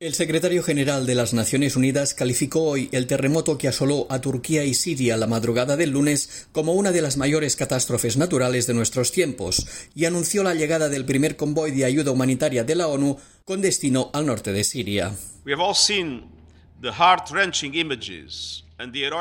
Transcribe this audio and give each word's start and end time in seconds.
El 0.00 0.14
secretario 0.14 0.62
general 0.62 1.04
de 1.04 1.14
las 1.14 1.34
Naciones 1.34 1.76
Unidas 1.76 2.14
calificó 2.14 2.62
hoy 2.62 2.88
el 2.90 3.06
terremoto 3.06 3.58
que 3.58 3.68
asoló 3.68 4.06
a 4.08 4.22
Turquía 4.22 4.64
y 4.64 4.72
Siria 4.72 5.18
la 5.18 5.26
madrugada 5.26 5.76
del 5.76 5.90
lunes 5.90 6.48
como 6.52 6.72
una 6.72 6.90
de 6.90 7.02
las 7.02 7.18
mayores 7.18 7.54
catástrofes 7.54 8.16
naturales 8.16 8.66
de 8.66 8.72
nuestros 8.72 9.12
tiempos 9.12 9.66
y 9.94 10.06
anunció 10.06 10.42
la 10.42 10.54
llegada 10.54 10.88
del 10.88 11.04
primer 11.04 11.36
convoy 11.36 11.72
de 11.72 11.84
ayuda 11.84 12.12
humanitaria 12.12 12.64
de 12.64 12.76
la 12.76 12.88
ONU 12.88 13.18
con 13.44 13.60
destino 13.60 14.08
al 14.14 14.24
norte 14.24 14.54
de 14.54 14.64
Siria. 14.64 15.14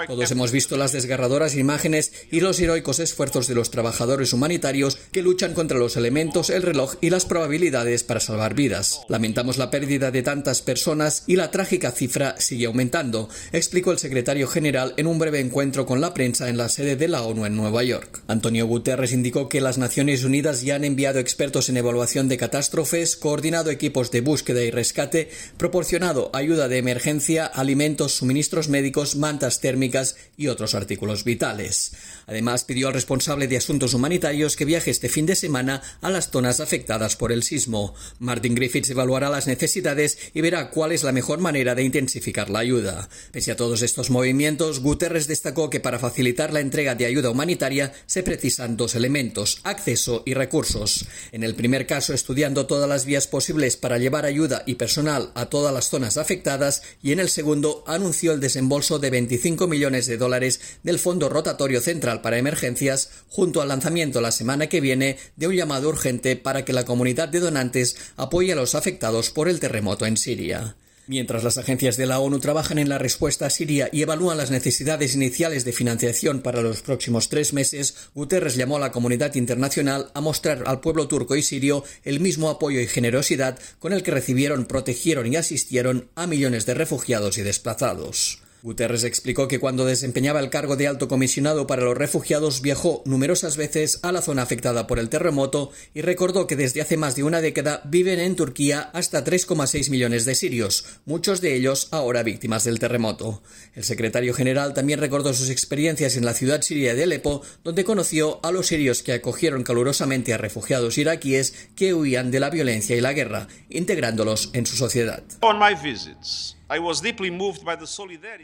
Todos 0.07 0.31
hemos 0.31 0.53
visto 0.53 0.77
las 0.77 0.93
desgarradoras 0.93 1.55
imágenes 1.55 2.13
y 2.31 2.39
los 2.39 2.61
heroicos 2.61 2.99
esfuerzos 2.99 3.47
de 3.47 3.55
los 3.55 3.71
trabajadores 3.71 4.31
humanitarios 4.31 4.97
que 5.11 5.21
luchan 5.21 5.53
contra 5.53 5.77
los 5.77 5.97
elementos, 5.97 6.49
el 6.49 6.61
reloj 6.61 6.95
y 7.01 7.09
las 7.09 7.25
probabilidades 7.25 8.03
para 8.05 8.21
salvar 8.21 8.53
vidas. 8.53 9.01
Lamentamos 9.09 9.57
la 9.57 9.69
pérdida 9.69 10.11
de 10.11 10.23
tantas 10.23 10.61
personas 10.61 11.23
y 11.27 11.35
la 11.35 11.51
trágica 11.51 11.91
cifra 11.91 12.35
sigue 12.39 12.67
aumentando, 12.67 13.27
explicó 13.51 13.91
el 13.91 13.99
secretario 13.99 14.47
general 14.47 14.93
en 14.95 15.07
un 15.07 15.19
breve 15.19 15.41
encuentro 15.41 15.85
con 15.85 15.99
la 15.99 16.13
prensa 16.13 16.47
en 16.47 16.55
la 16.55 16.69
sede 16.69 16.95
de 16.95 17.09
la 17.09 17.23
ONU 17.23 17.45
en 17.45 17.57
Nueva 17.57 17.83
York. 17.83 18.21
Antonio 18.27 18.65
Guterres 18.65 19.11
indicó 19.11 19.49
que 19.49 19.59
las 19.59 19.77
Naciones 19.77 20.23
Unidas 20.23 20.61
ya 20.61 20.75
han 20.75 20.85
enviado 20.85 21.19
expertos 21.19 21.67
en 21.67 21.75
evaluación 21.75 22.29
de 22.29 22.37
catástrofes, 22.37 23.17
coordinado 23.17 23.71
equipos 23.71 24.09
de 24.09 24.21
búsqueda 24.21 24.63
y 24.63 24.71
rescate, 24.71 25.29
proporcionado 25.57 26.29
ayuda 26.33 26.69
de 26.69 26.77
emergencia, 26.77 27.45
alimentos, 27.45 28.13
suministros 28.13 28.69
médicos, 28.69 29.17
mantas 29.17 29.48
térmicas 29.57 30.15
y 30.37 30.47
otros 30.47 30.75
artículos 30.75 31.23
vitales. 31.23 31.93
Además, 32.27 32.63
pidió 32.63 32.89
al 32.89 32.93
responsable 32.93 33.47
de 33.47 33.57
asuntos 33.57 33.95
humanitarios 33.95 34.55
que 34.55 34.65
viaje 34.65 34.91
este 34.91 35.09
fin 35.09 35.25
de 35.25 35.35
semana 35.35 35.81
a 36.01 36.11
las 36.11 36.29
zonas 36.29 36.59
afectadas 36.59 37.15
por 37.15 37.31
el 37.31 37.41
sismo. 37.41 37.95
Martin 38.19 38.53
Griffiths 38.53 38.91
evaluará 38.91 39.31
las 39.31 39.47
necesidades 39.47 40.19
y 40.35 40.41
verá 40.41 40.69
cuál 40.69 40.91
es 40.91 41.03
la 41.03 41.11
mejor 41.11 41.39
manera 41.39 41.73
de 41.73 41.83
intensificar 41.83 42.51
la 42.51 42.59
ayuda. 42.59 43.09
Pese 43.31 43.51
a 43.51 43.55
todos 43.55 43.81
estos 43.81 44.11
movimientos, 44.11 44.79
Guterres 44.81 45.27
destacó 45.27 45.71
que 45.71 45.79
para 45.79 45.97
facilitar 45.97 46.53
la 46.53 46.59
entrega 46.59 46.93
de 46.93 47.07
ayuda 47.07 47.31
humanitaria 47.31 47.93
se 48.05 48.21
precisan 48.21 48.77
dos 48.77 48.93
elementos, 48.93 49.61
acceso 49.63 50.23
y 50.25 50.35
recursos. 50.35 51.05
En 51.31 51.43
el 51.43 51.55
primer 51.55 51.87
caso, 51.87 52.13
estudiando 52.13 52.67
todas 52.67 52.87
las 52.87 53.05
vías 53.05 53.27
posibles 53.27 53.77
para 53.77 53.97
llevar 53.97 54.25
ayuda 54.25 54.63
y 54.65 54.75
personal 54.75 55.31
a 55.35 55.47
todas 55.47 55.73
las 55.73 55.89
zonas 55.89 56.17
afectadas 56.17 56.83
y 57.01 57.11
en 57.11 57.19
el 57.19 57.29
segundo 57.29 57.83
anunció 57.87 58.33
el 58.33 58.39
desembolso 58.39 58.99
de 58.99 59.09
25 59.09 59.38
millones 59.67 60.05
de 60.05 60.17
dólares 60.17 60.59
del 60.83 60.99
Fondo 60.99 61.29
Rotatorio 61.29 61.81
Central 61.81 62.21
para 62.21 62.37
Emergencias, 62.37 63.09
junto 63.27 63.61
al 63.61 63.69
lanzamiento 63.69 64.21
la 64.21 64.31
semana 64.31 64.67
que 64.67 64.81
viene 64.81 65.17
de 65.35 65.47
un 65.47 65.55
llamado 65.55 65.89
urgente 65.89 66.35
para 66.35 66.65
que 66.65 66.73
la 66.73 66.85
comunidad 66.85 67.29
de 67.29 67.39
donantes 67.39 67.95
apoye 68.17 68.53
a 68.53 68.55
los 68.55 68.75
afectados 68.75 69.29
por 69.29 69.49
el 69.49 69.59
terremoto 69.59 70.05
en 70.05 70.17
Siria. 70.17 70.75
Mientras 71.09 71.43
las 71.43 71.57
agencias 71.57 71.97
de 71.97 72.05
la 72.05 72.19
ONU 72.19 72.39
trabajan 72.39 72.77
en 72.77 72.87
la 72.87 72.99
respuesta 72.99 73.47
a 73.47 73.49
Siria 73.49 73.89
y 73.91 74.03
evalúan 74.03 74.37
las 74.37 74.51
necesidades 74.51 75.15
iniciales 75.15 75.65
de 75.65 75.71
financiación 75.71 76.41
para 76.41 76.61
los 76.61 76.83
próximos 76.83 77.29
tres 77.29 77.51
meses, 77.51 77.95
Guterres 78.13 78.55
llamó 78.55 78.77
a 78.77 78.79
la 78.79 78.91
comunidad 78.91 79.33
internacional 79.33 80.11
a 80.13 80.21
mostrar 80.21 80.65
al 80.67 80.81
pueblo 80.81 81.07
turco 81.07 81.35
y 81.35 81.41
sirio 81.41 81.83
el 82.03 82.19
mismo 82.19 82.47
apoyo 82.47 82.79
y 82.79 82.85
generosidad 82.85 83.57
con 83.79 83.91
el 83.91 84.03
que 84.03 84.11
recibieron, 84.11 84.65
protegieron 84.65 85.33
y 85.33 85.35
asistieron 85.35 86.11
a 86.13 86.27
millones 86.27 86.67
de 86.67 86.75
refugiados 86.75 87.39
y 87.39 87.41
desplazados. 87.41 88.43
Guterres 88.61 89.05
explicó 89.05 89.47
que 89.47 89.59
cuando 89.59 89.85
desempeñaba 89.85 90.41
el 90.41 90.49
cargo 90.49 90.75
de 90.75 90.87
alto 90.87 91.07
comisionado 91.07 91.65
para 91.65 91.83
los 91.83 91.97
refugiados 91.97 92.61
viajó 92.61 93.01
numerosas 93.05 93.55
veces 93.55 93.99
a 94.03 94.11
la 94.11 94.21
zona 94.21 94.41
afectada 94.41 94.85
por 94.85 94.99
el 94.99 95.09
terremoto 95.09 95.71
y 95.93 96.01
recordó 96.01 96.45
que 96.45 96.57
desde 96.57 96.81
hace 96.81 96.97
más 96.97 97.15
de 97.15 97.23
una 97.23 97.39
década 97.39 97.81
viven 97.85 98.19
en 98.19 98.35
Turquía 98.35 98.89
hasta 98.93 99.23
3,6 99.23 99.89
millones 99.89 100.25
de 100.25 100.35
sirios, 100.35 100.85
muchos 101.05 101.39
de 101.39 101.55
ellos 101.55 101.87
ahora 101.91 102.23
víctimas 102.23 102.65
del 102.65 102.79
terremoto. 102.79 103.41
El 103.75 103.85
secretario 103.85 104.33
general 104.33 104.73
también 104.73 104.99
recordó 104.99 105.33
sus 105.33 105.49
experiencias 105.49 106.17
en 106.17 106.25
la 106.25 106.33
ciudad 106.33 106.61
siria 106.61 106.93
de 106.93 107.03
Alepo, 107.03 107.41
donde 107.63 107.85
conoció 107.85 108.39
a 108.43 108.51
los 108.51 108.67
sirios 108.67 109.03
que 109.03 109.13
acogieron 109.13 109.63
calurosamente 109.63 110.33
a 110.33 110.37
refugiados 110.37 110.97
iraquíes 110.97 111.69
que 111.75 111.93
huían 111.93 112.29
de 112.29 112.41
la 112.41 112.49
violencia 112.49 112.95
y 112.95 113.01
la 113.01 113.13
guerra, 113.13 113.47
integrándolos 113.69 114.49
en 114.53 114.65
su 114.65 114.75
sociedad. 114.75 115.23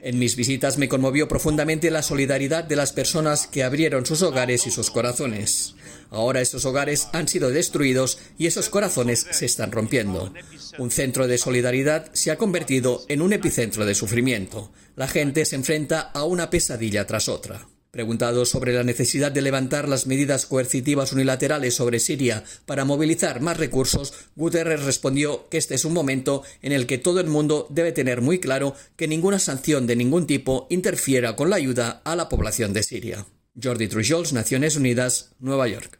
En 0.01 0.19
mis 0.19 0.35
visitas 0.35 0.77
me 0.77 0.89
conmovió 0.89 1.27
profundamente 1.27 1.91
la 1.91 2.01
solidaridad 2.01 2.63
de 2.63 2.75
las 2.75 2.91
personas 2.91 3.45
que 3.45 3.63
abrieron 3.63 4.05
sus 4.05 4.23
hogares 4.23 4.65
y 4.65 4.71
sus 4.71 4.89
corazones. 4.89 5.75
Ahora 6.09 6.41
esos 6.41 6.65
hogares 6.65 7.07
han 7.13 7.27
sido 7.27 7.51
destruidos 7.51 8.19
y 8.37 8.47
esos 8.47 8.69
corazones 8.69 9.27
se 9.29 9.45
están 9.45 9.71
rompiendo. 9.71 10.33
Un 10.77 10.91
centro 10.91 11.27
de 11.27 11.37
solidaridad 11.37 12.11
se 12.13 12.31
ha 12.31 12.37
convertido 12.37 13.05
en 13.09 13.21
un 13.21 13.31
epicentro 13.31 13.85
de 13.85 13.95
sufrimiento. 13.95 14.71
La 14.95 15.07
gente 15.07 15.45
se 15.45 15.55
enfrenta 15.55 15.99
a 16.01 16.23
una 16.23 16.49
pesadilla 16.49 17.05
tras 17.05 17.29
otra. 17.29 17.67
Preguntado 17.95 18.45
sobre 18.45 18.73
la 18.73 18.83
necesidad 18.83 19.31
de 19.31 19.41
levantar 19.41 19.87
las 19.87 20.05
medidas 20.05 20.45
coercitivas 20.45 21.13
unilaterales 21.13 21.75
sobre 21.75 22.01
Siria 22.01 22.43
para 22.65 22.83
movilizar 22.83 23.39
más 23.39 23.55
recursos, 23.55 24.13
Guterres 24.35 24.83
respondió 24.83 25.47
que 25.47 25.57
este 25.57 25.75
es 25.75 25.85
un 25.85 25.93
momento 25.93 26.43
en 26.61 26.73
el 26.73 26.87
que 26.87 26.97
todo 26.97 27.21
el 27.21 27.27
mundo 27.27 27.67
debe 27.69 27.93
tener 27.93 28.19
muy 28.19 28.39
claro 28.39 28.75
que 28.97 29.07
ninguna 29.07 29.39
sanción 29.39 29.87
de 29.87 29.95
ningún 29.95 30.27
tipo 30.27 30.67
interfiera 30.69 31.37
con 31.37 31.49
la 31.49 31.55
ayuda 31.55 32.01
a 32.03 32.17
la 32.17 32.27
población 32.27 32.73
de 32.73 32.83
Siria. 32.83 33.25
Jordi 33.63 33.87
Trujols, 33.87 34.33
Naciones 34.33 34.75
Unidas, 34.75 35.31
Nueva 35.39 35.69
York. 35.69 35.97